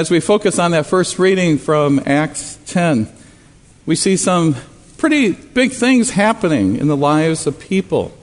As 0.00 0.10
we 0.10 0.18
focus 0.18 0.58
on 0.58 0.70
that 0.70 0.86
first 0.86 1.18
reading 1.18 1.58
from 1.58 2.00
Acts 2.06 2.58
10, 2.68 3.06
we 3.84 3.94
see 3.94 4.16
some 4.16 4.56
pretty 4.96 5.32
big 5.32 5.72
things 5.72 6.08
happening 6.08 6.76
in 6.76 6.86
the 6.86 6.96
lives 6.96 7.46
of 7.46 7.60
people. 7.60 8.16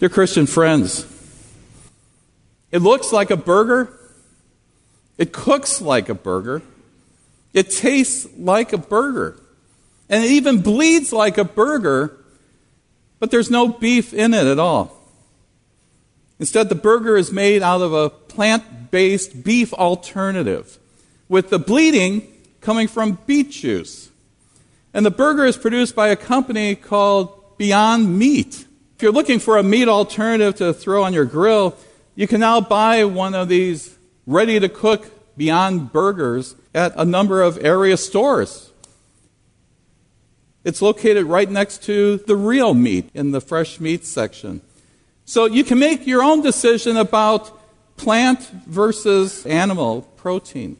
Dear 0.00 0.08
Christian 0.08 0.46
friends, 0.46 1.04
it 2.72 2.78
looks 2.78 3.12
like 3.12 3.30
a 3.30 3.36
burger, 3.36 3.94
it 5.18 5.34
cooks 5.34 5.82
like 5.82 6.08
a 6.08 6.14
burger, 6.14 6.62
it 7.52 7.68
tastes 7.68 8.26
like 8.38 8.72
a 8.72 8.78
burger, 8.78 9.38
and 10.08 10.24
it 10.24 10.30
even 10.30 10.62
bleeds 10.62 11.12
like 11.12 11.36
a 11.36 11.44
burger, 11.44 12.16
but 13.18 13.30
there's 13.30 13.50
no 13.50 13.68
beef 13.68 14.14
in 14.14 14.32
it 14.32 14.46
at 14.46 14.58
all. 14.58 14.96
Instead, 16.38 16.70
the 16.70 16.74
burger 16.74 17.18
is 17.18 17.30
made 17.30 17.62
out 17.62 17.82
of 17.82 17.92
a 17.92 18.08
plant 18.08 18.83
based 18.94 19.42
beef 19.42 19.74
alternative, 19.74 20.78
with 21.28 21.50
the 21.50 21.58
bleeding 21.58 22.22
coming 22.60 22.86
from 22.86 23.18
beet 23.26 23.50
juice. 23.50 24.08
And 24.92 25.04
the 25.04 25.10
burger 25.10 25.44
is 25.44 25.56
produced 25.56 25.96
by 25.96 26.10
a 26.10 26.16
company 26.16 26.76
called 26.76 27.58
Beyond 27.58 28.16
Meat. 28.16 28.64
If 28.94 29.02
you're 29.02 29.10
looking 29.10 29.40
for 29.40 29.58
a 29.58 29.64
meat 29.64 29.88
alternative 29.88 30.54
to 30.58 30.72
throw 30.72 31.02
on 31.02 31.12
your 31.12 31.24
grill, 31.24 31.76
you 32.14 32.28
can 32.28 32.38
now 32.38 32.60
buy 32.60 33.04
one 33.04 33.34
of 33.34 33.48
these 33.48 33.98
ready 34.28 34.60
to 34.60 34.68
cook 34.68 35.10
Beyond 35.36 35.92
Burgers 35.92 36.54
at 36.72 36.92
a 36.96 37.04
number 37.04 37.42
of 37.42 37.58
area 37.64 37.96
stores. 37.96 38.70
It's 40.62 40.80
located 40.80 41.24
right 41.24 41.50
next 41.50 41.82
to 41.86 42.18
the 42.18 42.36
real 42.36 42.74
meat 42.74 43.10
in 43.12 43.32
the 43.32 43.40
fresh 43.40 43.80
meat 43.80 44.04
section. 44.04 44.60
So 45.24 45.46
you 45.46 45.64
can 45.64 45.80
make 45.80 46.06
your 46.06 46.22
own 46.22 46.42
decision 46.42 46.96
about 46.96 47.60
plant 47.96 48.40
versus 48.66 49.46
animal 49.46 50.02
protein. 50.16 50.76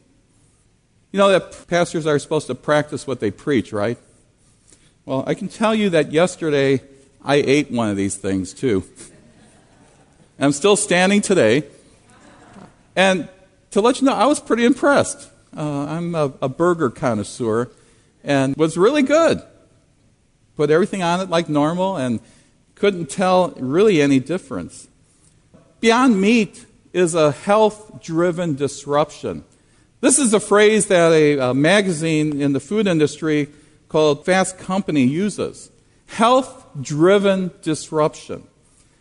You 1.11 1.19
know 1.19 1.29
that 1.29 1.67
pastors 1.67 2.05
are 2.05 2.19
supposed 2.19 2.47
to 2.47 2.55
practice 2.55 3.07
what 3.07 3.19
they 3.19 3.31
preach, 3.31 3.71
right? 3.71 3.97
Well, 5.05 5.23
I 5.27 5.33
can 5.33 5.47
tell 5.47 5.73
you 5.73 5.89
that 5.91 6.11
yesterday 6.11 6.81
I 7.23 7.35
ate 7.35 7.71
one 7.71 7.89
of 7.89 7.97
these 7.97 8.15
things 8.15 8.53
too. 8.53 8.83
I'm 10.39 10.51
still 10.51 10.75
standing 10.75 11.21
today. 11.21 11.63
And 12.95 13.29
to 13.71 13.81
let 13.81 14.01
you 14.01 14.07
know, 14.07 14.13
I 14.13 14.25
was 14.25 14.39
pretty 14.39 14.65
impressed. 14.65 15.29
Uh, 15.55 15.85
I'm 15.85 16.15
a, 16.15 16.33
a 16.41 16.49
burger 16.49 16.89
connoisseur 16.89 17.69
and 18.23 18.55
was 18.57 18.77
really 18.77 19.03
good. 19.03 19.41
Put 20.55 20.69
everything 20.69 21.03
on 21.03 21.21
it 21.21 21.29
like 21.29 21.47
normal 21.47 21.97
and 21.97 22.19
couldn't 22.75 23.09
tell 23.09 23.51
really 23.51 24.01
any 24.01 24.19
difference. 24.19 24.87
Beyond 25.79 26.19
Meat 26.19 26.65
is 26.95 27.13
a 27.13 27.33
health 27.33 28.01
driven 28.01 28.55
disruption. 28.55 29.43
This 29.99 30.17
is 30.17 30.33
a 30.33 30.39
phrase 30.39 30.87
that 30.87 31.11
a, 31.11 31.37
a, 31.49 31.53
magazine 31.53 32.41
in 32.41 32.53
the 32.53 32.61
food 32.61 32.87
industry 32.87 33.49
called 33.89 34.25
Fast 34.25 34.57
Company 34.57 35.03
uses 35.03 35.69
health 36.07 36.65
driven 36.79 37.51
disruption. 37.61 38.47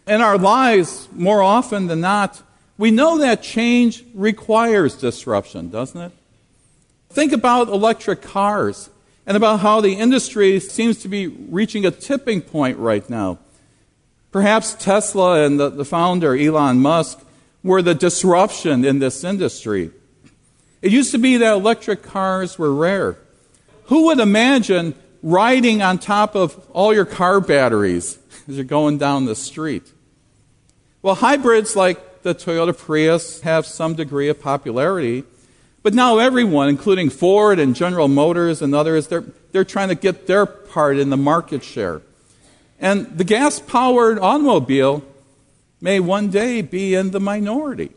In 0.09 0.21
our 0.21 0.37
lives, 0.37 1.09
more 1.13 1.41
often 1.41 1.87
than 1.87 2.01
not, 2.01 2.43
we 2.79 2.91
know 2.91 3.19
that 3.19 3.43
change 3.43 4.03
requires 4.13 4.97
disruption, 4.97 5.71
doesn't 5.71 6.01
it? 6.01 6.13
Think 7.11 7.33
about 7.33 7.69
electric 7.69 8.23
cars 8.23 8.91
and 9.25 9.37
about 9.37 9.61
how 9.61 9.81
the 9.81 9.93
industry 9.93 10.59
seems 10.59 10.99
to 11.03 11.09
be 11.09 11.29
reaching 11.29 11.87
a 11.87 11.93
tipping 11.93 12.41
point 12.41 12.77
right 12.79 13.09
now. 13.09 13.39
Perhaps 14.33 14.75
Tesla 14.75 15.45
and 15.45 15.61
the, 15.61 15.71
the 15.71 15.85
founder, 15.85 16.37
Elon 16.37 16.81
Musk, 16.81 17.24
were 17.65 17.83
the 17.83 17.95
disruption 17.95 18.85
in 18.85 19.01
this 19.01 19.25
industry. 19.25 19.91
It 20.83 20.93
used 20.93 21.11
to 21.13 21.19
be 21.19 21.39
that 21.39 21.55
electric 21.55 22.03
cars 22.03 22.59
were 22.59 22.73
rare. 22.73 23.17
Who 23.87 24.05
would 24.07 24.21
imagine 24.21 24.95
riding 25.23 25.81
on 25.81 25.99
top 25.99 26.37
of 26.37 26.65
all 26.73 26.93
your 26.93 27.07
car 27.07 27.41
batteries 27.41 28.19
as 28.49 28.57
you're 28.57 28.65
going 28.65 28.99
down 28.99 29.25
the 29.25 29.35
street? 29.35 29.91
Well, 31.01 31.15
hybrids 31.15 31.75
like 31.75 32.23
the 32.23 32.35
Toyota 32.35 32.77
Prius 32.77 33.41
have 33.41 33.67
some 33.67 33.95
degree 33.95 34.29
of 34.29 34.41
popularity, 34.41 35.25
but 35.83 35.95
now 35.95 36.19
everyone, 36.19 36.69
including 36.69 37.11
Ford 37.11 37.59
and 37.59 37.75
General 37.75 38.09
Motors 38.09 38.63
and 38.63 38.75
others, 38.75 39.09
they're, 39.09 39.25
they're 39.53 39.65
trying 39.65 39.89
to 39.89 39.95
get 39.95 40.27
their 40.27 40.47
part 40.47 40.99
in 40.99 41.11
the 41.11 41.17
market 41.17 41.63
share. 41.63 42.03
And 42.81 43.17
the 43.17 43.25
gas 43.25 43.61
powered 43.61 44.19
automobile 44.19 45.03
may 45.84 46.00
one 46.00 46.28
day 46.31 46.62
be 46.62 46.95
in 46.95 47.11
the 47.11 47.21
minority. 47.21 47.91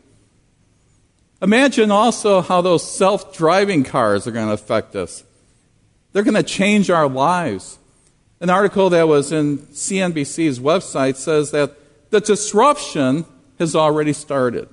Imagine 1.40 1.90
also 1.90 2.42
how 2.42 2.60
those 2.60 2.86
self 2.86 3.34
driving 3.34 3.82
cars 3.82 4.26
are 4.26 4.30
going 4.30 4.46
to 4.46 4.52
affect 4.52 4.94
us. 4.94 5.24
They're 6.12 6.22
going 6.22 6.34
to 6.34 6.42
change 6.42 6.90
our 6.90 7.08
lives. 7.08 7.78
An 8.40 8.50
article 8.50 8.90
that 8.90 9.08
was 9.08 9.32
in 9.32 9.58
CNBC's 9.58 10.60
website 10.60 11.16
says 11.16 11.50
that 11.52 11.76
the 12.10 12.20
disruption 12.20 13.24
has 13.58 13.74
already 13.74 14.12
started. 14.12 14.68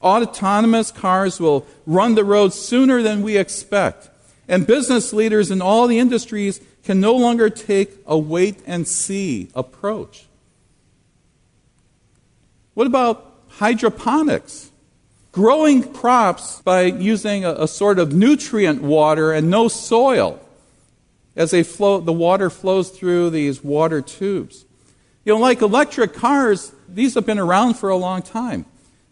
Autonomous 0.00 0.90
cars 0.90 1.38
will 1.38 1.66
run 1.84 2.14
the 2.14 2.24
road 2.24 2.54
sooner 2.54 3.02
than 3.02 3.20
we 3.20 3.36
expect. 3.36 4.08
And 4.48 4.66
business 4.66 5.12
leaders 5.12 5.50
in 5.50 5.60
all 5.60 5.86
the 5.86 5.98
industries 5.98 6.62
can 6.82 6.98
no 6.98 7.14
longer 7.14 7.50
take 7.50 7.90
a 8.06 8.16
wait 8.16 8.62
and 8.66 8.88
see 8.88 9.50
approach. 9.54 10.24
What 12.74 12.86
about 12.86 13.32
hydroponics? 13.48 14.70
Growing 15.32 15.92
crops 15.92 16.60
by 16.62 16.82
using 16.82 17.44
a, 17.44 17.52
a 17.52 17.68
sort 17.68 17.98
of 17.98 18.12
nutrient 18.12 18.82
water 18.82 19.32
and 19.32 19.50
no 19.50 19.68
soil 19.68 20.40
as 21.36 21.50
they 21.50 21.62
flow, 21.62 22.00
the 22.00 22.12
water 22.12 22.50
flows 22.50 22.90
through 22.90 23.30
these 23.30 23.62
water 23.64 24.00
tubes. 24.00 24.64
You 25.24 25.34
know, 25.34 25.40
like 25.40 25.62
electric 25.62 26.14
cars, 26.14 26.72
these 26.88 27.14
have 27.14 27.26
been 27.26 27.38
around 27.38 27.74
for 27.74 27.88
a 27.88 27.96
long 27.96 28.22
time. 28.22 28.66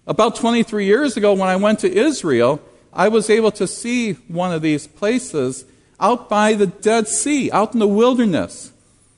About 0.06 0.36
23 0.36 0.84
years 0.84 1.16
ago, 1.16 1.32
when 1.32 1.48
I 1.48 1.56
went 1.56 1.80
to 1.80 1.92
Israel, 1.92 2.60
I 2.92 3.08
was 3.08 3.30
able 3.30 3.50
to 3.52 3.66
see 3.66 4.12
one 4.28 4.52
of 4.52 4.62
these 4.62 4.86
places 4.86 5.64
out 5.98 6.28
by 6.28 6.54
the 6.54 6.66
Dead 6.66 7.08
Sea, 7.08 7.50
out 7.50 7.72
in 7.72 7.78
the 7.78 7.88
wilderness. 7.88 8.72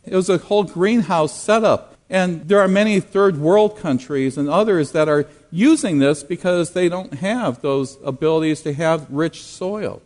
It 0.04 0.14
was 0.14 0.28
a 0.28 0.38
whole 0.38 0.64
greenhouse 0.64 1.38
setup. 1.38 1.93
And 2.10 2.48
there 2.48 2.60
are 2.60 2.68
many 2.68 3.00
third 3.00 3.38
world 3.38 3.78
countries 3.78 4.36
and 4.36 4.48
others 4.48 4.92
that 4.92 5.08
are 5.08 5.26
using 5.50 5.98
this 5.98 6.22
because 6.22 6.72
they 6.72 6.88
don't 6.88 7.14
have 7.14 7.62
those 7.62 7.98
abilities 8.04 8.60
to 8.62 8.74
have 8.74 9.06
rich 9.10 9.42
soil. 9.42 10.02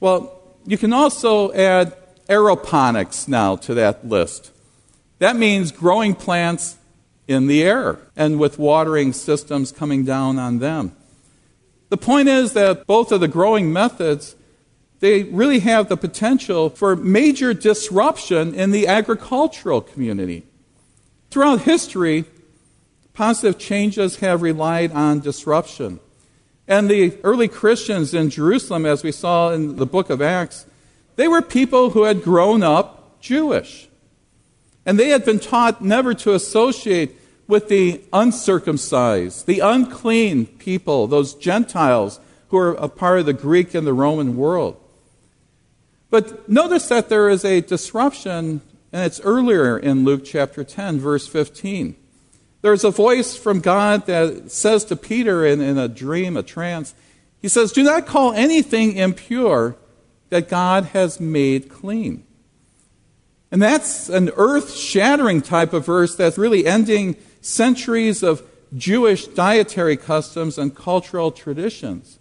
Well, 0.00 0.40
you 0.66 0.76
can 0.76 0.92
also 0.92 1.52
add 1.52 1.96
aeroponics 2.28 3.28
now 3.28 3.56
to 3.56 3.74
that 3.74 4.06
list. 4.06 4.50
That 5.18 5.36
means 5.36 5.70
growing 5.70 6.14
plants 6.14 6.76
in 7.28 7.46
the 7.46 7.62
air 7.62 7.98
and 8.16 8.38
with 8.38 8.58
watering 8.58 9.12
systems 9.12 9.72
coming 9.72 10.04
down 10.04 10.38
on 10.38 10.58
them. 10.58 10.94
The 11.88 11.96
point 11.96 12.28
is 12.28 12.54
that 12.54 12.86
both 12.86 13.12
of 13.12 13.20
the 13.20 13.28
growing 13.28 13.72
methods 13.72 14.34
they 15.04 15.24
really 15.24 15.58
have 15.58 15.90
the 15.90 15.98
potential 15.98 16.70
for 16.70 16.96
major 16.96 17.52
disruption 17.52 18.54
in 18.54 18.70
the 18.70 18.86
agricultural 18.86 19.82
community. 19.82 20.44
Throughout 21.34 21.62
history, 21.62 22.26
positive 23.12 23.58
changes 23.58 24.18
have 24.18 24.40
relied 24.40 24.92
on 24.92 25.18
disruption. 25.18 25.98
And 26.68 26.88
the 26.88 27.18
early 27.24 27.48
Christians 27.48 28.14
in 28.14 28.30
Jerusalem, 28.30 28.86
as 28.86 29.02
we 29.02 29.10
saw 29.10 29.50
in 29.50 29.74
the 29.74 29.84
book 29.84 30.10
of 30.10 30.22
Acts, 30.22 30.64
they 31.16 31.26
were 31.26 31.42
people 31.42 31.90
who 31.90 32.04
had 32.04 32.22
grown 32.22 32.62
up 32.62 33.20
Jewish. 33.20 33.88
And 34.86 34.96
they 34.96 35.08
had 35.08 35.24
been 35.24 35.40
taught 35.40 35.82
never 35.82 36.14
to 36.14 36.34
associate 36.34 37.18
with 37.48 37.66
the 37.66 38.00
uncircumcised, 38.12 39.46
the 39.46 39.58
unclean 39.58 40.46
people, 40.46 41.08
those 41.08 41.34
Gentiles 41.34 42.20
who 42.50 42.58
are 42.58 42.74
a 42.74 42.88
part 42.88 43.18
of 43.18 43.26
the 43.26 43.32
Greek 43.32 43.74
and 43.74 43.84
the 43.84 43.92
Roman 43.92 44.36
world. 44.36 44.80
But 46.10 46.48
notice 46.48 46.86
that 46.90 47.08
there 47.08 47.28
is 47.28 47.44
a 47.44 47.60
disruption, 47.60 48.60
and 48.94 49.02
it's 49.02 49.20
earlier 49.22 49.76
in 49.76 50.04
Luke 50.04 50.24
chapter 50.24 50.62
10, 50.62 51.00
verse 51.00 51.26
15. 51.26 51.96
There's 52.62 52.84
a 52.84 52.92
voice 52.92 53.36
from 53.36 53.58
God 53.58 54.06
that 54.06 54.52
says 54.52 54.84
to 54.84 54.94
Peter 54.94 55.44
in, 55.44 55.60
in 55.60 55.76
a 55.76 55.88
dream, 55.88 56.36
a 56.36 56.44
trance, 56.44 56.94
he 57.42 57.48
says, 57.48 57.72
Do 57.72 57.82
not 57.82 58.06
call 58.06 58.32
anything 58.34 58.96
impure 58.96 59.74
that 60.28 60.48
God 60.48 60.84
has 60.84 61.18
made 61.18 61.68
clean. 61.68 62.24
And 63.50 63.60
that's 63.60 64.08
an 64.08 64.30
earth 64.36 64.72
shattering 64.72 65.42
type 65.42 65.72
of 65.72 65.84
verse 65.84 66.14
that's 66.14 66.38
really 66.38 66.64
ending 66.64 67.16
centuries 67.40 68.22
of 68.22 68.48
Jewish 68.76 69.26
dietary 69.26 69.96
customs 69.96 70.56
and 70.56 70.72
cultural 70.72 71.32
traditions. 71.32 72.20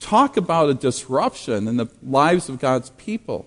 Talk 0.00 0.38
about 0.38 0.70
a 0.70 0.74
disruption 0.74 1.68
in 1.68 1.76
the 1.76 1.88
lives 2.02 2.48
of 2.48 2.60
God's 2.60 2.88
people. 2.96 3.46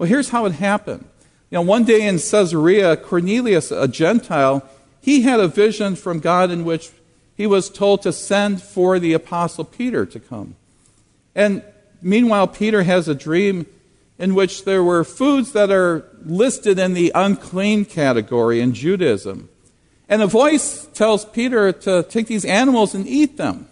Well, 0.00 0.08
here's 0.08 0.30
how 0.30 0.46
it 0.46 0.52
happened. 0.52 1.04
You 1.50 1.56
know, 1.56 1.60
one 1.60 1.84
day 1.84 2.08
in 2.08 2.14
Caesarea, 2.14 2.96
Cornelius, 2.96 3.70
a 3.70 3.86
Gentile, 3.86 4.66
he 5.02 5.20
had 5.20 5.40
a 5.40 5.46
vision 5.46 5.94
from 5.94 6.20
God 6.20 6.50
in 6.50 6.64
which 6.64 6.88
he 7.36 7.46
was 7.46 7.68
told 7.68 8.00
to 8.02 8.12
send 8.14 8.62
for 8.62 8.98
the 8.98 9.12
apostle 9.12 9.66
Peter 9.66 10.06
to 10.06 10.18
come. 10.18 10.56
And 11.34 11.62
meanwhile, 12.00 12.46
Peter 12.48 12.82
has 12.84 13.08
a 13.08 13.14
dream 13.14 13.66
in 14.18 14.34
which 14.34 14.64
there 14.64 14.82
were 14.82 15.04
foods 15.04 15.52
that 15.52 15.70
are 15.70 16.06
listed 16.24 16.78
in 16.78 16.94
the 16.94 17.12
unclean 17.14 17.84
category 17.84 18.62
in 18.62 18.72
Judaism. 18.72 19.50
And 20.08 20.22
a 20.22 20.26
voice 20.26 20.86
tells 20.94 21.26
Peter 21.26 21.72
to 21.72 22.04
take 22.04 22.26
these 22.26 22.46
animals 22.46 22.94
and 22.94 23.06
eat 23.06 23.36
them. 23.36 23.68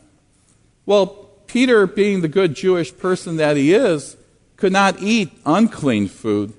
Well, 0.85 1.07
Peter, 1.47 1.87
being 1.87 2.21
the 2.21 2.29
good 2.29 2.55
Jewish 2.55 2.95
person 2.95 3.37
that 3.37 3.57
he 3.57 3.73
is, 3.73 4.18
could 4.59 4.73
not 4.73 5.01
eat 5.01 5.31
unclean 5.47 6.09
food, 6.09 6.53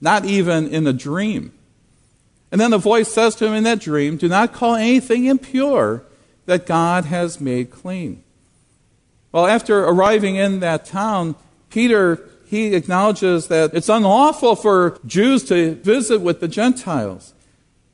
not 0.00 0.24
even 0.24 0.66
in 0.66 0.84
a 0.86 0.92
dream. 0.92 1.52
And 2.50 2.60
then 2.60 2.72
the 2.72 2.78
voice 2.78 3.12
says 3.12 3.36
to 3.36 3.46
him 3.46 3.54
in 3.54 3.64
that 3.64 3.78
dream, 3.78 4.16
Do 4.16 4.28
not 4.28 4.52
call 4.52 4.74
anything 4.74 5.26
impure 5.26 6.02
that 6.46 6.66
God 6.66 7.04
has 7.04 7.40
made 7.40 7.70
clean. 7.70 8.24
Well, 9.30 9.46
after 9.46 9.84
arriving 9.84 10.36
in 10.36 10.60
that 10.60 10.84
town, 10.84 11.36
Peter 11.70 12.28
he 12.52 12.74
acknowledges 12.74 13.46
that 13.46 13.72
it's 13.72 13.88
unlawful 13.88 14.56
for 14.56 14.98
Jews 15.06 15.42
to 15.44 15.76
visit 15.76 16.20
with 16.20 16.40
the 16.40 16.48
Gentiles. 16.48 17.32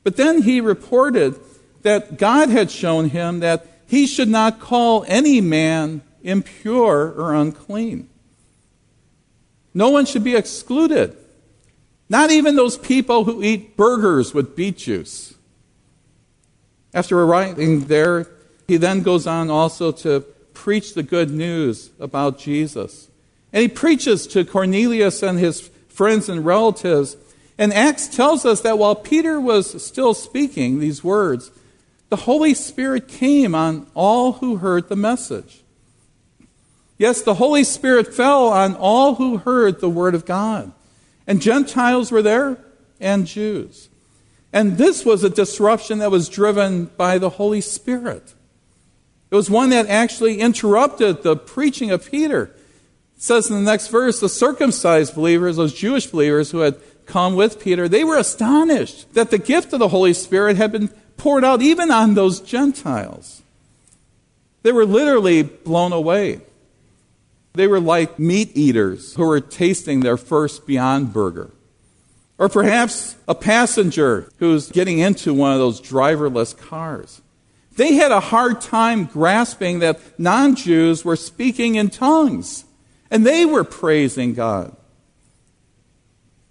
But 0.03 0.17
then 0.17 0.41
he 0.41 0.59
reported 0.59 1.39
that 1.83 2.17
God 2.17 2.49
had 2.49 2.69
shown 2.69 3.07
him 3.07 3.39
that 3.39 3.65
he 3.87 4.05
should 4.05 4.27
not 4.27 4.59
call 4.59 5.05
any 5.07 5.39
man 5.39 6.01
impure 6.23 7.09
or 7.09 7.33
unclean. 7.33 8.08
No 9.73 9.89
one 9.89 10.05
should 10.05 10.23
be 10.23 10.35
excluded. 10.35 11.15
Not 12.09 12.31
even 12.31 12.55
those 12.55 12.77
people 12.77 13.25
who 13.25 13.43
eat 13.43 13.77
burgers 13.77 14.33
with 14.33 14.55
beet 14.55 14.77
juice. 14.77 15.35
After 16.93 17.19
arriving 17.21 17.85
there, 17.85 18.27
he 18.67 18.77
then 18.77 19.03
goes 19.03 19.27
on 19.27 19.49
also 19.49 19.91
to 19.91 20.21
preach 20.53 20.93
the 20.93 21.03
good 21.03 21.29
news 21.29 21.91
about 21.99 22.39
Jesus. 22.39 23.09
And 23.53 23.61
he 23.61 23.67
preaches 23.67 24.27
to 24.27 24.43
Cornelius 24.43 25.21
and 25.21 25.37
his 25.39 25.69
friends 25.87 26.29
and 26.29 26.45
relatives. 26.45 27.15
And 27.57 27.73
Acts 27.73 28.07
tells 28.07 28.45
us 28.45 28.61
that 28.61 28.79
while 28.79 28.95
Peter 28.95 29.39
was 29.39 29.83
still 29.83 30.13
speaking 30.13 30.79
these 30.79 31.03
words, 31.03 31.51
the 32.09 32.15
Holy 32.15 32.53
Spirit 32.55 33.07
came 33.07 33.53
on 33.53 33.85
all 33.93 34.33
who 34.33 34.57
heard 34.57 34.89
the 34.89 34.95
message. 34.95 35.63
Yes, 36.99 37.21
the 37.21 37.35
Holy 37.35 37.63
Spirit 37.63 38.13
fell 38.13 38.49
on 38.49 38.75
all 38.75 39.15
who 39.15 39.37
heard 39.37 39.79
the 39.79 39.89
Word 39.89 40.13
of 40.13 40.25
God. 40.25 40.73
And 41.25 41.41
Gentiles 41.41 42.11
were 42.11 42.21
there 42.21 42.57
and 42.99 43.25
Jews. 43.25 43.87
And 44.51 44.77
this 44.77 45.05
was 45.05 45.23
a 45.23 45.29
disruption 45.29 45.99
that 45.99 46.11
was 46.11 46.27
driven 46.27 46.85
by 46.97 47.17
the 47.17 47.29
Holy 47.29 47.61
Spirit. 47.61 48.33
It 49.31 49.35
was 49.35 49.49
one 49.49 49.69
that 49.69 49.87
actually 49.87 50.39
interrupted 50.41 51.23
the 51.23 51.37
preaching 51.37 51.89
of 51.89 52.11
Peter. 52.11 52.51
It 53.15 53.21
says 53.21 53.49
in 53.49 53.55
the 53.55 53.61
next 53.61 53.87
verse, 53.87 54.19
the 54.19 54.27
circumcised 54.27 55.15
believers, 55.15 55.55
those 55.55 55.73
Jewish 55.73 56.07
believers 56.07 56.51
who 56.51 56.59
had 56.59 56.75
come 57.05 57.35
with 57.35 57.61
Peter, 57.61 57.87
they 57.87 58.03
were 58.03 58.17
astonished 58.17 59.13
that 59.13 59.31
the 59.31 59.37
gift 59.37 59.71
of 59.71 59.79
the 59.79 59.89
Holy 59.89 60.13
Spirit 60.13 60.57
had 60.57 60.73
been 60.73 60.89
poured 61.15 61.45
out 61.45 61.61
even 61.61 61.91
on 61.91 62.15
those 62.15 62.41
Gentiles. 62.41 63.41
They 64.63 64.73
were 64.73 64.85
literally 64.85 65.43
blown 65.43 65.93
away. 65.93 66.41
They 67.53 67.67
were 67.67 67.79
like 67.79 68.19
meat 68.19 68.51
eaters 68.55 69.15
who 69.15 69.25
were 69.25 69.41
tasting 69.41 70.01
their 70.01 70.17
first 70.17 70.67
Beyond 70.67 71.13
Burger. 71.13 71.51
Or 72.37 72.47
perhaps 72.47 73.15
a 73.27 73.35
passenger 73.35 74.31
who's 74.37 74.71
getting 74.71 74.99
into 74.99 75.33
one 75.33 75.51
of 75.51 75.59
those 75.59 75.81
driverless 75.81 76.57
cars. 76.57 77.21
They 77.75 77.95
had 77.95 78.11
a 78.11 78.19
hard 78.19 78.61
time 78.61 79.05
grasping 79.05 79.79
that 79.79 79.99
non 80.19 80.55
Jews 80.55 81.03
were 81.03 81.15
speaking 81.15 81.75
in 81.75 81.89
tongues 81.89 82.65
and 83.11 83.25
they 83.25 83.45
were 83.45 83.63
praising 83.63 84.33
God. 84.33 84.75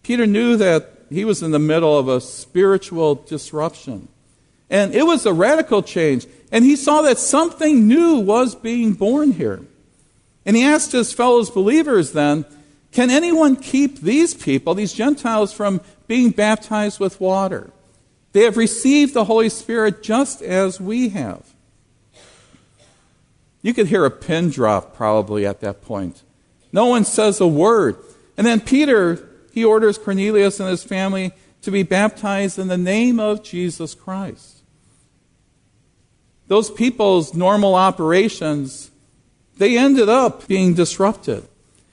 Peter 0.02 0.26
knew 0.26 0.56
that 0.56 1.06
he 1.10 1.24
was 1.24 1.42
in 1.42 1.50
the 1.50 1.58
middle 1.58 1.98
of 1.98 2.08
a 2.08 2.20
spiritual 2.20 3.14
disruption. 3.14 4.08
And 4.70 4.94
it 4.94 5.04
was 5.04 5.24
a 5.24 5.32
radical 5.32 5.82
change. 5.82 6.26
And 6.52 6.64
he 6.64 6.76
saw 6.76 7.02
that 7.02 7.18
something 7.18 7.86
new 7.86 8.16
was 8.18 8.54
being 8.54 8.92
born 8.92 9.32
here. 9.32 9.62
And 10.48 10.56
he 10.56 10.64
asked 10.64 10.92
his 10.92 11.12
fellow 11.12 11.44
believers 11.44 12.12
then, 12.12 12.46
can 12.90 13.10
anyone 13.10 13.54
keep 13.54 14.00
these 14.00 14.32
people, 14.32 14.74
these 14.74 14.94
Gentiles, 14.94 15.52
from 15.52 15.82
being 16.06 16.30
baptized 16.30 16.98
with 16.98 17.20
water? 17.20 17.70
They 18.32 18.44
have 18.44 18.56
received 18.56 19.12
the 19.12 19.26
Holy 19.26 19.50
Spirit 19.50 20.02
just 20.02 20.40
as 20.40 20.80
we 20.80 21.10
have. 21.10 21.44
You 23.60 23.74
could 23.74 23.88
hear 23.88 24.06
a 24.06 24.10
pin 24.10 24.48
drop 24.48 24.96
probably 24.96 25.44
at 25.44 25.60
that 25.60 25.82
point. 25.82 26.22
No 26.72 26.86
one 26.86 27.04
says 27.04 27.42
a 27.42 27.46
word. 27.46 27.98
And 28.38 28.46
then 28.46 28.62
Peter, 28.62 29.28
he 29.52 29.66
orders 29.66 29.98
Cornelius 29.98 30.60
and 30.60 30.70
his 30.70 30.82
family 30.82 31.32
to 31.60 31.70
be 31.70 31.82
baptized 31.82 32.58
in 32.58 32.68
the 32.68 32.78
name 32.78 33.20
of 33.20 33.42
Jesus 33.42 33.94
Christ. 33.94 34.62
Those 36.46 36.70
people's 36.70 37.34
normal 37.34 37.74
operations 37.74 38.90
they 39.58 39.76
ended 39.76 40.08
up 40.08 40.46
being 40.48 40.74
disrupted. 40.74 41.46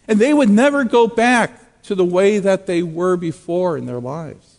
And 0.08 0.20
they 0.20 0.34
would 0.34 0.50
never 0.50 0.84
go 0.84 1.08
back 1.08 1.84
to 1.84 1.96
the 1.96 2.06
way 2.06 2.40
that 2.40 2.68
they 2.68 2.84
were 2.84 3.18
before 3.18 3.78
in 3.78 3.86
their 3.86 4.00
lives. 4.00 4.58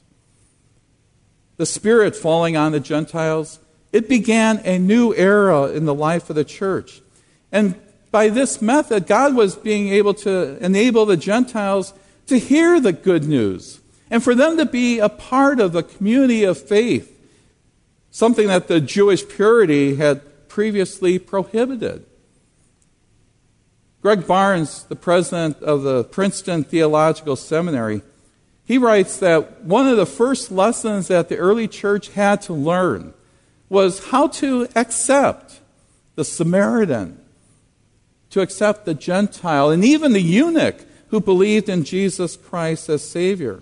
The 1.57 1.67
Spirit 1.67 2.15
falling 2.15 2.57
on 2.57 2.73
the 2.73 2.81
Gentiles, 2.81 3.59
it 3.93 4.09
began 4.09 4.61
a 4.65 4.79
new 4.79 5.15
era 5.15 5.71
in 5.73 5.85
the 5.85 5.95
life 5.95 6.29
of 6.31 6.37
the 6.37 6.45
church. 6.45 7.01
And 7.51 7.77
by 8.11 8.29
this 8.29 8.63
method, 8.63 9.07
God 9.07 9.35
was 9.35 9.57
being 9.57 9.89
able 9.89 10.15
to 10.15 10.57
enable 10.65 11.07
the 11.07 11.17
Gentiles 11.17 11.95
to 12.27 12.39
hear 12.39 12.81
the 12.81 12.93
good 12.93 13.25
news 13.25 13.81
and 14.11 14.23
for 14.23 14.35
them 14.35 14.57
to 14.57 14.67
be 14.67 14.99
a 14.99 15.09
part 15.09 15.61
of 15.61 15.73
the 15.73 15.83
community 15.83 16.45
of 16.45 16.59
faith, 16.59 17.13
something 18.11 18.47
that 18.49 18.69
the 18.69 18.81
Jewish 18.81 19.29
purity 19.29 19.97
had 19.97 20.49
previously 20.49 21.19
prohibited. 21.19 22.06
Greg 24.07 24.25
Barnes, 24.25 24.85
the 24.85 24.95
president 24.95 25.61
of 25.65 25.83
the 25.83 26.05
Princeton 26.05 26.63
Theological 26.63 27.35
Seminary, 27.35 28.03
he 28.65 28.79
writes 28.79 29.19
that 29.19 29.65
one 29.65 29.89
of 29.89 29.97
the 29.97 30.07
first 30.07 30.53
lessons 30.53 31.09
that 31.09 31.29
the 31.29 31.37
early 31.37 31.67
church 31.67 32.11
had 32.11 32.41
to 32.43 32.53
learn 32.53 33.15
was 33.69 34.11
how 34.11 34.29
to 34.29 34.69
accept 34.77 35.59
the 36.15 36.25
Samaritan, 36.25 37.21
to 38.31 38.43
accept 38.43 38.85
the 38.85 38.95
Gentile, 38.95 39.71
and 39.71 39.85
even 39.85 40.13
the 40.13 40.23
eunuch 40.23 40.87
who 41.09 41.19
believed 41.21 41.69
in 41.69 41.83
Jesus 41.83 42.37
Christ 42.37 42.89
as 42.89 43.03
Savior. 43.03 43.61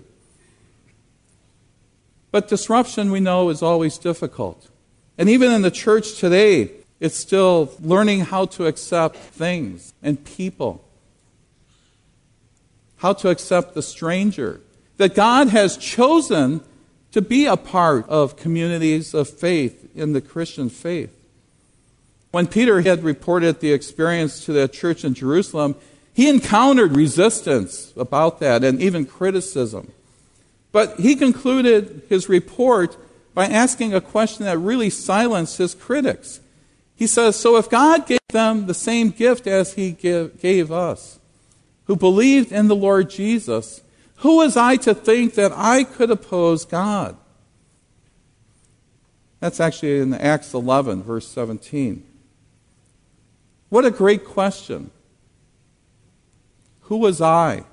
But 2.29 2.47
disruption, 2.47 3.09
we 3.09 3.19
know, 3.19 3.49
is 3.49 3.63
always 3.63 3.97
difficult. 3.97 4.69
And 5.17 5.27
even 5.27 5.51
in 5.51 5.63
the 5.63 5.71
church 5.71 6.19
today, 6.19 6.69
it's 6.99 7.15
still 7.15 7.71
learning 7.79 8.21
how 8.21 8.45
to 8.45 8.65
accept 8.65 9.17
things 9.17 9.93
and 10.01 10.23
people, 10.23 10.83
how 12.97 13.13
to 13.13 13.29
accept 13.29 13.73
the 13.73 13.81
stranger. 13.81 14.61
That 14.97 15.13
God 15.13 15.49
has 15.49 15.75
chosen 15.75 16.61
to 17.11 17.21
be 17.21 17.45
a 17.45 17.57
part 17.57 18.07
of 18.09 18.37
communities 18.37 19.13
of 19.13 19.29
faith 19.29 19.89
in 19.95 20.13
the 20.13 20.21
Christian 20.21 20.69
faith. 20.69 21.13
When 22.31 22.47
Peter 22.47 22.81
had 22.81 23.03
reported 23.03 23.59
the 23.59 23.71
experience 23.71 24.43
to 24.45 24.53
the 24.53 24.67
church 24.67 25.05
in 25.05 25.13
Jerusalem, 25.13 25.75
he 26.13 26.29
encountered 26.29 26.95
resistance 26.95 27.93
about 27.97 28.39
that 28.39 28.63
and 28.63 28.81
even 28.81 29.05
criticism. 29.05 29.91
But 30.71 30.99
he 30.99 31.15
concluded 31.15 32.03
his 32.09 32.27
report 32.27 32.97
by 33.33 33.47
asking 33.47 33.93
a 33.93 34.01
question 34.01 34.45
that 34.45 34.57
really 34.57 34.89
silenced 34.89 35.57
his 35.57 35.73
critics. 35.73 36.39
He 36.95 37.07
says, 37.07 37.35
So 37.35 37.57
if 37.57 37.69
God 37.69 38.07
gave 38.07 38.19
them 38.29 38.65
the 38.65 38.73
same 38.73 39.09
gift 39.09 39.47
as 39.47 39.73
He 39.73 39.91
give, 39.91 40.39
gave 40.39 40.71
us, 40.71 41.19
who 41.85 41.95
believed 41.95 42.51
in 42.51 42.67
the 42.67 42.75
Lord 42.75 43.09
Jesus, 43.09 43.81
who 44.17 44.37
was 44.37 44.57
I 44.57 44.77
to 44.77 44.93
think 44.93 45.35
that 45.35 45.51
I 45.53 45.83
could 45.83 46.09
oppose 46.09 46.65
God? 46.65 47.17
That's 49.39 49.59
actually 49.59 49.99
in 49.99 50.13
Acts 50.13 50.53
11, 50.53 51.03
verse 51.03 51.27
17. 51.27 52.03
What 53.69 53.85
a 53.85 53.91
great 53.91 54.25
question. 54.25 54.89
Who 56.81 56.97
was 56.97 57.21
I 57.21 57.65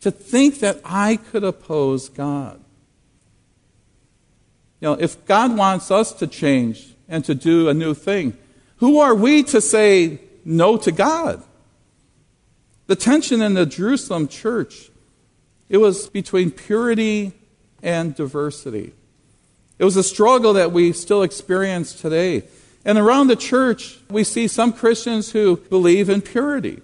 to 0.00 0.10
think 0.10 0.58
that 0.58 0.80
I 0.84 1.16
could 1.16 1.44
oppose 1.44 2.08
God? 2.08 2.60
You 4.80 4.88
know, 4.88 4.94
if 4.94 5.24
God 5.24 5.56
wants 5.56 5.90
us 5.90 6.12
to 6.14 6.26
change 6.26 6.94
and 7.08 7.24
to 7.24 7.34
do 7.34 7.68
a 7.68 7.74
new 7.74 7.94
thing, 7.94 8.36
who 8.84 8.98
are 8.98 9.14
we 9.14 9.42
to 9.44 9.62
say 9.62 10.18
no 10.44 10.76
to 10.76 10.92
God? 10.92 11.42
The 12.86 12.94
tension 12.94 13.40
in 13.40 13.54
the 13.54 13.64
Jerusalem 13.64 14.28
church, 14.28 14.90
it 15.70 15.78
was 15.78 16.10
between 16.10 16.50
purity 16.50 17.32
and 17.82 18.14
diversity. 18.14 18.92
It 19.78 19.84
was 19.84 19.96
a 19.96 20.02
struggle 20.02 20.52
that 20.52 20.70
we 20.70 20.92
still 20.92 21.22
experience 21.22 21.94
today. 21.94 22.42
And 22.84 22.98
around 22.98 23.28
the 23.28 23.36
church, 23.36 23.96
we 24.10 24.22
see 24.22 24.46
some 24.48 24.70
Christians 24.70 25.32
who 25.32 25.56
believe 25.56 26.10
in 26.10 26.20
purity, 26.20 26.82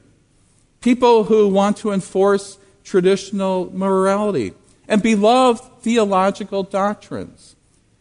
people 0.81 1.25
who 1.25 1.49
want 1.49 1.77
to 1.79 1.93
enforce 1.93 2.57
traditional 2.83 3.71
morality 3.77 4.55
and 4.89 5.03
beloved 5.03 5.83
theological 5.83 6.63
doctrines. 6.63 7.57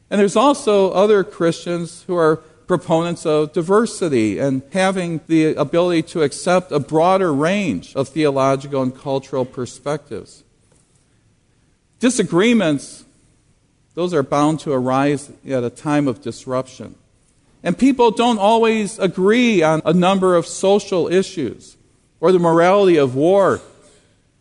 And 0.09 0.21
there's 0.21 0.37
also 0.37 0.89
other 0.91 1.25
Christians 1.25 2.03
who 2.03 2.15
are 2.15 2.41
proponents 2.69 3.25
of 3.25 3.51
diversity 3.51 4.37
and 4.37 4.61
having 4.71 5.19
the 5.25 5.55
ability 5.55 6.03
to 6.03 6.21
accept 6.21 6.71
a 6.71 6.79
broader 6.79 7.33
range 7.33 7.95
of 7.95 8.07
theological 8.07 8.83
and 8.83 8.95
cultural 8.95 9.43
perspectives. 9.43 10.43
Disagreements, 11.99 13.05
those 13.95 14.13
are 14.13 14.21
bound 14.21 14.59
to 14.59 14.71
arise 14.71 15.31
at 15.49 15.63
a 15.63 15.71
time 15.71 16.07
of 16.07 16.21
disruption. 16.21 16.93
And 17.63 17.75
people 17.75 18.11
don't 18.11 18.37
always 18.37 18.99
agree 18.99 19.63
on 19.63 19.81
a 19.83 19.91
number 19.91 20.35
of 20.35 20.45
social 20.45 21.07
issues, 21.07 21.75
or 22.19 22.31
the 22.31 22.37
morality 22.37 22.97
of 22.97 23.15
war, 23.15 23.61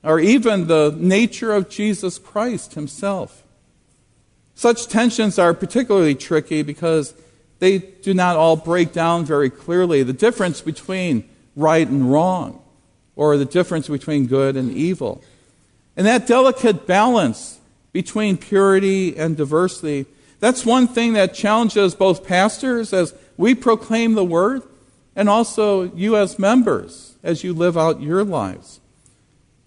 or 0.05 0.21
even 0.21 0.67
the 0.67 0.95
nature 0.99 1.55
of 1.55 1.71
Jesus 1.71 2.19
Christ 2.19 2.75
himself. 2.75 3.43
Such 4.55 4.87
tensions 4.87 5.39
are 5.39 5.55
particularly 5.55 6.15
tricky 6.15 6.61
because 6.61 7.15
they 7.59 7.79
do 7.79 8.15
not 8.15 8.37
all 8.37 8.57
break 8.57 8.93
down 8.93 9.25
very 9.25 9.51
clearly 9.51 10.03
the 10.03 10.13
difference 10.13 10.61
between 10.61 11.29
right 11.57 11.87
and 11.87 12.11
wrong, 12.11 12.63
or 13.17 13.37
the 13.37 13.45
difference 13.45 13.89
between 13.89 14.27
good 14.27 14.57
and 14.57 14.71
evil. 14.71 15.23
And 15.97 16.07
that 16.07 16.27
delicate 16.27 16.87
balance 16.87 17.59
between 17.93 18.37
purity 18.37 19.17
and 19.17 19.37
diversity 19.37 20.07
that's 20.41 20.65
one 20.65 20.87
thing 20.87 21.15
that 21.15 21.35
challenges 21.35 21.95
both 21.95 22.27
pastors 22.27 22.93
as 22.93 23.15
we 23.37 23.55
proclaim 23.55 24.15
the 24.15 24.25
word 24.25 24.63
and 25.17 25.29
also 25.29 25.93
you 25.95 26.17
as 26.17 26.39
members 26.39 27.17
as 27.23 27.43
you 27.43 27.53
live 27.53 27.77
out 27.77 28.01
your 28.01 28.23
lives. 28.23 28.81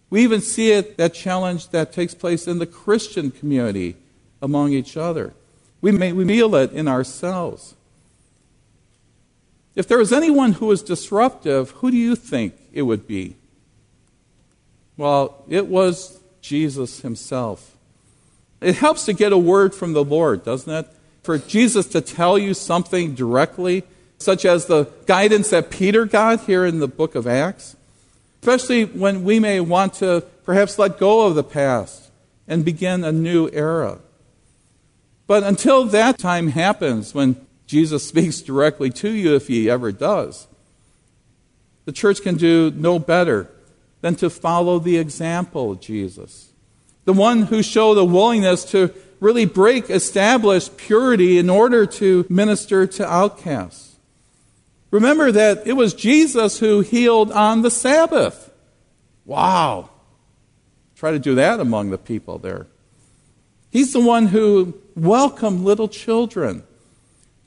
We 0.09 0.23
even 0.23 0.41
see 0.41 0.71
it, 0.71 0.97
that 0.97 1.13
challenge 1.13 1.69
that 1.69 1.93
takes 1.93 2.13
place 2.13 2.47
in 2.47 2.59
the 2.59 2.65
Christian 2.65 3.31
community 3.31 3.95
among 4.41 4.73
each 4.73 4.97
other. 4.97 5.33
We, 5.81 5.91
may, 5.91 6.11
we 6.11 6.25
feel 6.25 6.55
it 6.55 6.71
in 6.71 6.87
ourselves. 6.87 7.75
If 9.75 9.87
there 9.87 9.97
was 9.97 10.11
anyone 10.11 10.53
who 10.53 10.67
was 10.67 10.83
disruptive, 10.83 11.71
who 11.71 11.91
do 11.91 11.97
you 11.97 12.15
think 12.15 12.55
it 12.73 12.81
would 12.81 13.07
be? 13.07 13.35
Well, 14.97 15.43
it 15.47 15.67
was 15.67 16.19
Jesus 16.41 17.01
himself. 17.01 17.75
It 18.59 18.75
helps 18.75 19.05
to 19.05 19.13
get 19.13 19.31
a 19.31 19.37
word 19.37 19.73
from 19.73 19.93
the 19.93 20.03
Lord, 20.03 20.43
doesn't 20.43 20.71
it? 20.71 20.87
For 21.23 21.37
Jesus 21.37 21.87
to 21.87 22.01
tell 22.01 22.37
you 22.37 22.53
something 22.53 23.15
directly, 23.15 23.83
such 24.17 24.45
as 24.45 24.65
the 24.65 24.85
guidance 25.05 25.49
that 25.49 25.71
Peter 25.71 26.05
got 26.05 26.41
here 26.41 26.65
in 26.65 26.79
the 26.79 26.87
book 26.87 27.15
of 27.15 27.25
Acts, 27.25 27.75
especially 28.41 28.85
when 28.85 29.23
we 29.23 29.39
may 29.39 29.59
want 29.59 29.93
to 29.95 30.23
perhaps 30.45 30.77
let 30.77 30.99
go 30.99 31.25
of 31.25 31.35
the 31.35 31.43
past 31.43 32.11
and 32.47 32.65
begin 32.65 33.03
a 33.03 33.11
new 33.11 33.49
era. 33.53 33.99
But 35.27 35.43
until 35.43 35.85
that 35.85 36.17
time 36.17 36.49
happens, 36.49 37.15
when 37.15 37.37
Jesus 37.71 38.07
speaks 38.07 38.41
directly 38.41 38.89
to 38.91 39.09
you, 39.09 39.35
if 39.35 39.47
he 39.47 39.69
ever 39.69 39.91
does, 39.91 40.47
the 41.85 41.91
church 41.91 42.21
can 42.21 42.35
do 42.35 42.71
no 42.71 42.99
better 42.99 43.49
than 44.01 44.15
to 44.15 44.29
follow 44.29 44.77
the 44.77 44.97
example 44.97 45.71
of 45.71 45.81
Jesus 45.81 46.51
the 47.05 47.13
one 47.13 47.43
who 47.43 47.63
showed 47.63 47.97
a 47.97 48.05
willingness 48.05 48.65
to 48.65 48.93
really 49.19 49.45
break 49.45 49.89
established 49.89 50.77
purity 50.77 51.37
in 51.37 51.49
order 51.49 51.85
to 51.85 52.25
minister 52.29 52.87
to 52.87 53.07
outcasts. 53.07 53.95
Remember 54.91 55.31
that 55.31 55.65
it 55.65 55.73
was 55.73 55.93
Jesus 55.93 56.59
who 56.59 56.81
healed 56.81 57.31
on 57.31 57.61
the 57.61 57.71
Sabbath. 57.71 58.51
Wow. 59.25 59.89
Try 60.95 61.11
to 61.11 61.19
do 61.19 61.35
that 61.35 61.59
among 61.59 61.89
the 61.89 61.97
people 61.97 62.37
there. 62.37 62.67
He's 63.71 63.93
the 63.93 64.01
one 64.01 64.27
who 64.27 64.75
welcomed 64.95 65.63
little 65.63 65.87
children. 65.87 66.63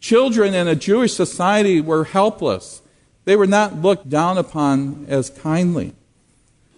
Children 0.04 0.52
in 0.52 0.68
a 0.68 0.74
Jewish 0.74 1.14
society 1.14 1.80
were 1.80 2.04
helpless. 2.04 2.82
They 3.24 3.36
were 3.36 3.46
not 3.46 3.80
looked 3.80 4.10
down 4.10 4.36
upon 4.36 5.06
as 5.08 5.30
kindly. 5.30 5.94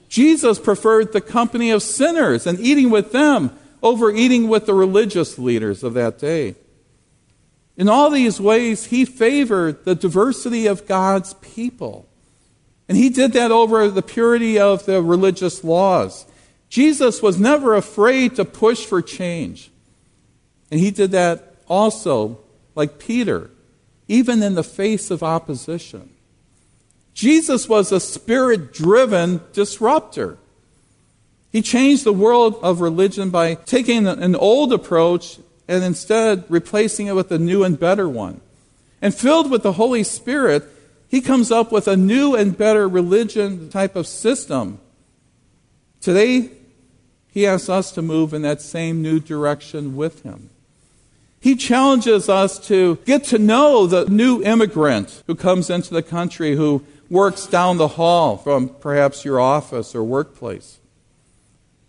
Jesus 0.09 0.61
preferred 0.61 1.13
the 1.13 1.21
company 1.21 1.73
of 1.73 1.83
sinners 1.83 2.47
and 2.47 2.61
eating 2.61 2.89
with 2.89 3.11
them 3.11 3.51
over 3.83 4.13
eating 4.13 4.47
with 4.47 4.67
the 4.67 4.75
religious 4.75 5.41
leaders 5.41 5.83
of 5.83 5.93
that 5.95 6.21
day. 6.21 6.55
In 7.77 7.89
all 7.89 8.11
these 8.11 8.41
ways, 8.41 8.85
he 8.85 9.05
favored 9.05 9.85
the 9.85 9.97
diversity 9.97 10.69
of 10.69 10.87
God's 10.87 11.35
people. 11.35 12.09
And 12.89 12.97
he 12.97 13.09
did 13.09 13.33
that 13.33 13.51
over 13.51 13.91
the 13.91 14.03
purity 14.03 14.57
of 14.57 14.87
the 14.87 15.03
religious 15.03 15.65
laws. 15.65 16.27
Jesus 16.69 17.21
was 17.21 17.41
never 17.41 17.75
afraid 17.75 18.37
to 18.37 18.45
push 18.45 18.87
for 18.87 19.03
change. 19.03 19.73
And 20.71 20.79
he 20.79 20.93
did 20.93 21.11
that 21.11 21.57
also, 21.67 22.39
like 22.77 22.99
Peter, 22.99 23.51
even 24.07 24.43
in 24.43 24.55
the 24.55 24.63
face 24.63 25.11
of 25.11 25.23
opposition. 25.23 26.11
Jesus 27.15 27.69
was 27.69 27.91
a 27.91 27.99
spirit 27.99 28.73
driven 28.73 29.41
disruptor. 29.53 30.39
He 31.51 31.63
changed 31.63 32.05
the 32.05 32.13
world 32.13 32.59
of 32.63 32.83
religion 32.83 33.31
by 33.31 33.55
taking 33.55 34.07
an 34.07 34.37
old 34.37 34.73
approach 34.73 35.39
and 35.67 35.83
instead 35.83 36.45
replacing 36.49 37.07
it 37.07 37.15
with 37.15 37.33
a 37.33 37.39
new 37.39 37.65
and 37.65 37.81
better 37.81 38.09
one. 38.09 38.41
And 39.01 39.15
filled 39.15 39.51
with 39.51 39.63
the 39.63 39.73
Holy 39.73 40.05
Spirit, 40.05 40.65
he 41.09 41.21
comes 41.21 41.51
up 41.51 41.73
with 41.73 41.89
a 41.89 41.97
new 41.97 42.35
and 42.35 42.57
better 42.57 42.89
religion 42.89 43.71
type 43.71 43.97
of 43.97 44.07
system. 44.07 44.79
Today, 46.01 46.51
he 47.31 47.47
asks 47.47 47.69
us 47.69 47.93
to 47.93 48.03
move 48.03 48.35
in 48.35 48.43
that 48.43 48.61
same 48.61 49.03
new 49.03 49.21
direction 49.21 49.97
with 49.97 50.23
him. 50.23 50.51
He 51.47 51.55
challenges 51.55 52.29
us 52.29 52.59
to 52.67 52.99
get 53.05 53.23
to 53.27 53.39
know 53.39 53.87
the 53.87 54.07
new 54.07 54.43
immigrant 54.43 55.23
who 55.29 55.37
comes 55.37 55.71
into 55.71 55.95
the 55.95 56.03
country 56.03 56.57
who 56.57 56.85
works 57.09 57.47
down 57.47 57.77
the 57.77 57.87
hall 57.87 58.37
from 58.37 58.69
perhaps 58.69 59.25
your 59.25 59.39
office 59.39 59.95
or 59.95 60.03
workplace. 60.03 60.81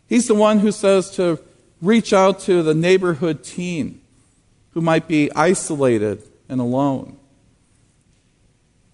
He's 0.08 0.28
the 0.28 0.36
one 0.36 0.60
who 0.60 0.72
says 0.72 1.10
to 1.16 1.40
reach 1.82 2.14
out 2.14 2.40
to 2.42 2.62
the 2.62 2.76
neighborhood 2.76 3.44
teen 3.44 4.00
who 4.76 4.82
might 4.82 5.08
be 5.08 5.32
isolated 5.34 6.22
and 6.48 6.62
alone. 6.62 7.18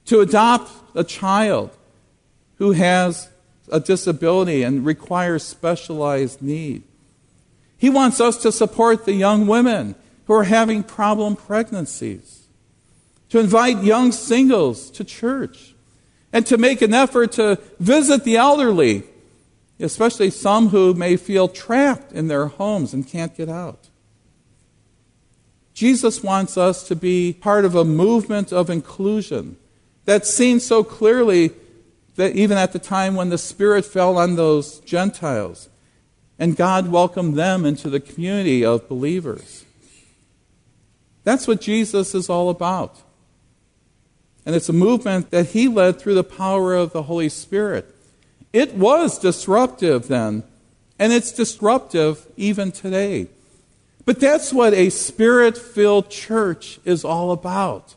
To 0.05 0.21
adopt 0.21 0.71
a 0.95 1.03
child 1.03 1.71
who 2.55 2.71
has 2.71 3.27
a 3.69 3.81
disability 3.81 4.63
and 4.63 4.85
requires 4.85 5.43
specialized 5.43 6.41
need. 6.41 6.83
He 7.77 7.89
wants 7.89 8.21
us 8.21 8.37
to 8.43 8.51
support 8.53 9.03
the 9.03 9.11
young 9.11 9.45
women 9.45 9.95
who 10.25 10.33
are 10.33 10.45
having 10.45 10.83
problem 10.83 11.35
pregnancies. 11.35 12.47
To 13.29 13.39
invite 13.39 13.83
young 13.83 14.11
singles 14.11 14.91
to 14.91 15.03
church 15.03 15.73
and 16.31 16.45
to 16.45 16.57
make 16.57 16.81
an 16.81 16.93
effort 16.93 17.31
to 17.33 17.59
visit 17.79 18.23
the 18.23 18.37
elderly, 18.37 19.03
especially 19.79 20.29
some 20.29 20.69
who 20.69 20.93
may 20.93 21.17
feel 21.17 21.47
trapped 21.47 22.11
in 22.11 22.27
their 22.27 22.47
homes 22.47 22.93
and 22.93 23.07
can't 23.07 23.35
get 23.35 23.49
out. 23.49 23.89
Jesus 25.73 26.21
wants 26.21 26.57
us 26.57 26.87
to 26.87 26.95
be 26.95 27.33
part 27.33 27.65
of 27.65 27.73
a 27.73 27.83
movement 27.83 28.53
of 28.53 28.69
inclusion 28.69 29.57
that's 30.05 30.31
seen 30.31 30.59
so 30.59 30.83
clearly 30.83 31.51
that 32.15 32.35
even 32.35 32.57
at 32.57 32.73
the 32.73 32.79
time 32.79 33.15
when 33.15 33.29
the 33.29 33.37
Spirit 33.37 33.85
fell 33.85 34.17
on 34.17 34.35
those 34.35 34.79
Gentiles 34.81 35.69
and 36.37 36.55
God 36.55 36.91
welcomed 36.91 37.35
them 37.35 37.65
into 37.65 37.89
the 37.89 37.99
community 37.99 38.63
of 38.63 38.87
believers. 38.87 39.65
That's 41.23 41.47
what 41.47 41.61
Jesus 41.61 42.13
is 42.13 42.29
all 42.29 42.49
about. 42.49 43.01
And 44.45 44.55
it's 44.55 44.69
a 44.69 44.73
movement 44.73 45.31
that 45.31 45.47
he 45.47 45.67
led 45.67 45.99
through 45.99 46.15
the 46.15 46.23
power 46.23 46.73
of 46.73 46.91
the 46.91 47.03
Holy 47.03 47.29
Spirit. 47.29 47.95
It 48.51 48.75
was 48.75 49.17
disruptive 49.17 50.07
then, 50.07 50.43
and 50.99 51.13
it's 51.13 51.31
disruptive 51.31 52.27
even 52.35 52.71
today. 52.71 53.29
But 54.05 54.19
that's 54.19 54.51
what 54.51 54.73
a 54.73 54.89
spirit 54.89 55.57
filled 55.57 56.09
church 56.09 56.79
is 56.83 57.05
all 57.05 57.31
about. 57.31 57.95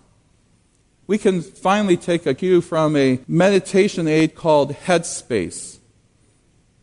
We 1.08 1.18
can 1.18 1.42
finally 1.42 1.96
take 1.96 2.26
a 2.26 2.34
cue 2.34 2.60
from 2.60 2.96
a 2.96 3.20
meditation 3.26 4.06
aid 4.08 4.34
called 4.34 4.72
Headspace. 4.72 5.78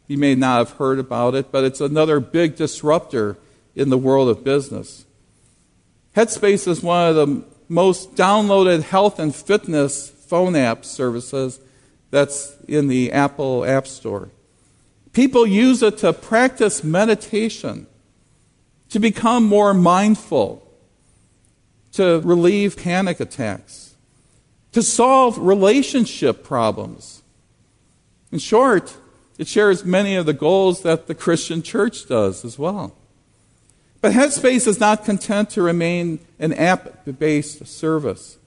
You 0.08 0.18
may 0.18 0.36
not 0.36 0.58
have 0.60 0.78
heard 0.78 1.00
about 1.00 1.36
it, 1.36 1.52
but 1.52 1.64
it's 1.64 1.82
another 1.82 2.20
big 2.20 2.56
disruptor 2.56 3.38
in 3.76 3.90
the 3.90 3.98
world 3.98 4.30
of 4.30 4.44
business. 4.44 5.06
Headspace 6.16 6.68
is 6.68 6.84
one 6.84 7.08
of 7.08 7.16
the 7.16 7.44
most 7.68 8.16
downloaded 8.16 8.84
health 8.84 9.18
and 9.18 9.34
fitness 9.34 10.10
phone 10.10 10.56
app 10.56 10.86
services 10.86 11.60
that's 12.12 12.56
in 12.68 12.88
the 12.88 13.12
Apple 13.12 13.66
App 13.66 13.88
Store. 13.88 14.30
People 15.12 15.48
use 15.48 15.82
it 15.82 15.98
to 16.00 16.14
practice 16.14 16.84
meditation, 16.84 17.88
to 18.90 19.00
become 19.00 19.44
more 19.46 19.74
mindful, 19.74 20.68
to 21.94 22.20
relieve 22.22 22.78
panic 22.78 23.20
attacks, 23.20 23.96
to 24.72 24.84
solve 24.84 25.38
relationship 25.40 26.44
problems. 26.44 27.24
In 28.32 28.38
short, 28.38 28.98
it 29.40 29.48
shares 29.48 29.84
many 29.84 30.16
of 30.16 30.28
the 30.28 30.34
goals 30.34 30.84
that 30.84 31.08
the 31.08 31.16
Christian 31.16 31.64
church 31.64 32.08
does 32.08 32.46
as 32.46 32.60
well. 32.60 32.96
But 34.04 34.12
Headspace 34.12 34.68
is 34.68 34.82
not 34.82 35.06
content 35.06 35.52
to 35.52 35.62
remain 35.62 36.20
an 36.38 36.52
app 36.52 37.06
based 37.20 37.66
service. 37.66 38.38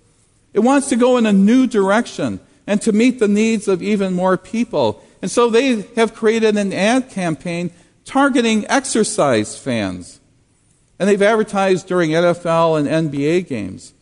It 0.52 0.60
wants 0.60 0.90
to 0.90 0.96
go 0.96 1.16
in 1.16 1.24
a 1.24 1.32
new 1.32 1.66
direction 1.66 2.40
and 2.66 2.82
to 2.82 2.92
meet 2.92 3.20
the 3.20 3.26
needs 3.26 3.66
of 3.66 3.82
even 3.82 4.12
more 4.12 4.36
people. 4.36 5.02
And 5.22 5.30
so 5.30 5.48
they 5.48 5.80
have 5.96 6.12
created 6.12 6.58
an 6.58 6.74
ad 6.74 7.08
campaign 7.08 7.70
targeting 8.04 8.66
exercise 8.68 9.58
fans. 9.58 10.20
And 10.98 11.08
they've 11.08 11.22
advertised 11.22 11.86
during 11.86 12.10
NFL 12.10 12.78
and 12.78 13.10
NBA 13.10 13.48
games. 13.48 13.94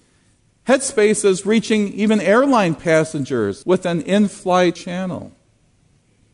Headspace 0.67 1.25
is 1.25 1.47
reaching 1.47 1.93
even 1.93 2.21
airline 2.21 2.75
passengers 2.75 3.65
with 3.65 3.87
an 3.87 4.03
in 4.03 4.27
flight 4.27 4.75
channel. 4.75 5.31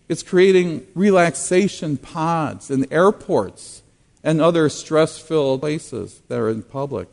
It's 0.09 0.23
creating 0.23 0.87
relaxation 0.95 1.99
pods 1.99 2.71
in 2.71 2.91
airports 2.91 3.83
and 4.23 4.41
other 4.41 4.69
stress 4.69 5.19
filled 5.19 5.61
places 5.61 6.23
that 6.29 6.39
are 6.39 6.51
in 6.51 6.63
public. 6.63 7.09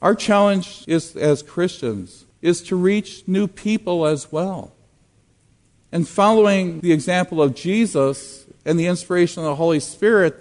Our 0.00 0.14
challenge 0.14 0.84
is, 0.86 1.16
as 1.16 1.42
Christians 1.42 2.26
is 2.42 2.62
to 2.62 2.76
reach 2.76 3.26
new 3.26 3.48
people 3.48 4.06
as 4.06 4.30
well. 4.30 4.72
And 5.90 6.06
following 6.06 6.80
the 6.80 6.92
example 6.92 7.42
of 7.42 7.54
Jesus 7.54 8.46
and 8.64 8.78
the 8.78 8.86
inspiration 8.86 9.42
of 9.42 9.46
the 9.46 9.54
Holy 9.54 9.80
Spirit, 9.80 10.36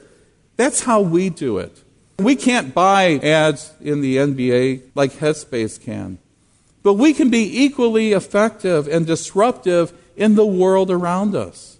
that's 0.57 0.81
how 0.81 1.01
we 1.01 1.29
do 1.29 1.57
it. 1.57 1.83
We 2.19 2.35
can't 2.35 2.73
buy 2.73 3.19
ads 3.23 3.73
in 3.81 4.01
the 4.01 4.17
NBA 4.17 4.91
like 4.95 5.13
Headspace 5.13 5.81
can, 5.81 6.17
but 6.81 6.93
we 6.93 7.13
can 7.13 7.29
be 7.29 7.63
equally 7.63 8.13
effective 8.13 8.87
and 8.87 9.05
disruptive 9.05 9.93
in 10.15 10.35
the 10.35 10.45
world 10.45 10.89
around 10.89 11.35
us. 11.35 11.74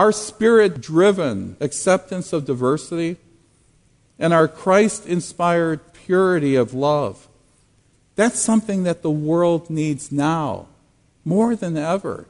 Our 0.00 0.12
spirit 0.12 0.80
driven 0.80 1.58
acceptance 1.60 2.32
of 2.32 2.46
diversity 2.46 3.18
and 4.18 4.32
our 4.32 4.48
Christ 4.48 5.04
inspired 5.04 5.92
purity 5.92 6.54
of 6.54 6.72
love. 6.72 7.28
That's 8.16 8.38
something 8.38 8.84
that 8.84 9.02
the 9.02 9.10
world 9.10 9.68
needs 9.68 10.10
now 10.10 10.68
more 11.22 11.54
than 11.54 11.76
ever. 11.76 12.24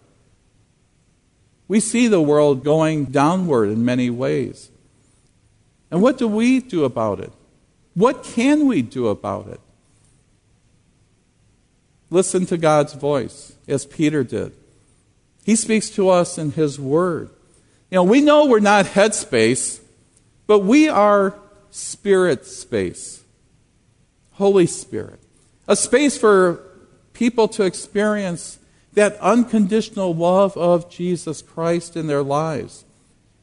We 1.68 1.78
see 1.78 2.08
the 2.08 2.20
world 2.20 2.64
going 2.64 3.04
downward 3.04 3.68
in 3.68 3.84
many 3.84 4.10
ways. 4.10 4.68
And 5.92 6.02
what 6.02 6.18
do 6.18 6.26
we 6.26 6.58
do 6.58 6.82
about 6.82 7.20
it? 7.20 7.32
What 7.94 8.24
can 8.24 8.66
we 8.66 8.82
do 8.82 9.06
about 9.06 9.46
it? 9.46 9.60
Listen 12.10 12.46
to 12.46 12.58
God's 12.58 12.94
voice, 12.94 13.54
as 13.68 13.86
Peter 13.86 14.24
did. 14.24 14.54
He 15.44 15.54
speaks 15.54 15.88
to 15.90 16.08
us 16.08 16.36
in 16.36 16.50
His 16.50 16.76
Word. 16.76 17.30
You 17.90 17.96
know, 17.96 18.04
we 18.04 18.20
know 18.20 18.46
we're 18.46 18.60
not 18.60 18.86
Headspace, 18.86 19.80
but 20.46 20.60
we 20.60 20.88
are 20.88 21.34
spirit 21.70 22.46
space. 22.46 23.24
Holy 24.32 24.66
Spirit. 24.66 25.18
A 25.66 25.74
space 25.74 26.16
for 26.16 26.62
people 27.12 27.48
to 27.48 27.64
experience 27.64 28.58
that 28.92 29.18
unconditional 29.18 30.14
love 30.14 30.56
of 30.56 30.88
Jesus 30.88 31.42
Christ 31.42 31.96
in 31.96 32.06
their 32.06 32.22
lives. 32.22 32.84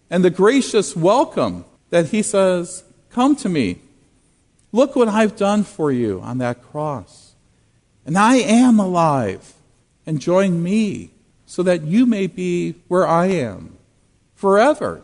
And 0.10 0.24
the 0.24 0.30
gracious 0.30 0.96
welcome 0.96 1.66
that 1.90 2.08
he 2.08 2.22
says, 2.22 2.84
Come 3.10 3.36
to 3.38 3.50
me. 3.50 3.80
Look 4.72 4.96
what 4.96 5.08
I've 5.08 5.36
done 5.36 5.64
for 5.64 5.92
you 5.92 6.22
on 6.22 6.38
that 6.38 6.62
cross. 6.62 7.36
And 8.06 8.18
I 8.18 8.38
am 8.38 8.80
alive. 8.80 9.54
And 10.06 10.22
join 10.22 10.64
me 10.64 11.12
so 11.46 11.64
that 11.64 11.84
you 11.84 12.06
may 12.06 12.28
be 12.28 12.76
where 12.88 13.06
I 13.06 13.28
am 13.28 13.77
forever. 14.38 15.02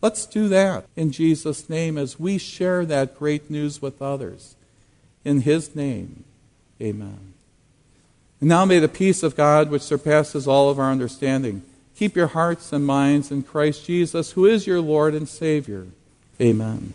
Let's 0.00 0.26
do 0.26 0.46
that 0.48 0.86
in 0.94 1.10
Jesus' 1.10 1.68
name 1.68 1.98
as 1.98 2.20
we 2.20 2.38
share 2.38 2.86
that 2.86 3.18
great 3.18 3.50
news 3.50 3.82
with 3.82 4.00
others. 4.00 4.54
In 5.24 5.40
His 5.40 5.74
name, 5.74 6.22
amen. 6.80 7.34
And 8.40 8.48
now 8.48 8.64
may 8.64 8.78
the 8.78 8.88
peace 8.88 9.24
of 9.24 9.34
God, 9.34 9.70
which 9.70 9.82
surpasses 9.82 10.46
all 10.46 10.70
of 10.70 10.78
our 10.78 10.92
understanding, 10.92 11.62
keep 11.96 12.14
your 12.14 12.28
hearts 12.28 12.72
and 12.72 12.86
minds 12.86 13.32
in 13.32 13.42
Christ 13.42 13.84
Jesus, 13.84 14.32
who 14.32 14.46
is 14.46 14.68
your 14.68 14.80
Lord 14.80 15.14
and 15.14 15.28
Savior. 15.28 15.88
Amen. 16.40 16.94